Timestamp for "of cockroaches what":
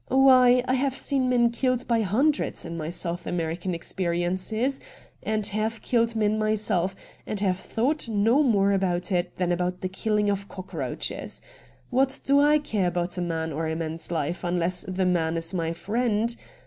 10.27-12.19